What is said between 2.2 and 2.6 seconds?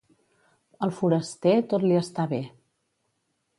bé.